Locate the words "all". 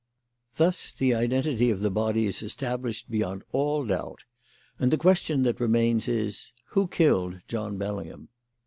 3.51-3.85